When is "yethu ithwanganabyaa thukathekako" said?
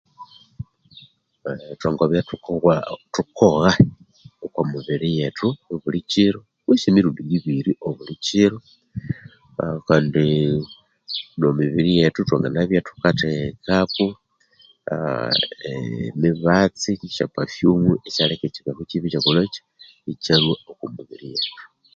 11.99-14.07